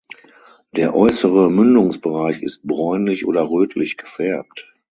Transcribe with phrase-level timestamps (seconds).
[0.75, 4.73] Der äußere Mündungsbereich ist bräunlich oder rötlich gefärbt.